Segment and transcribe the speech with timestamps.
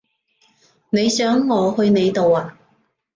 [0.89, 2.57] 你想我去你度呀？